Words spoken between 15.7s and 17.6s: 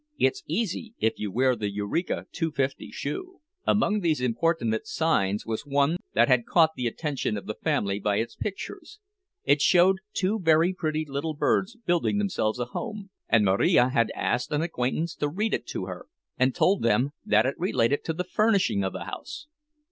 her, and told them that it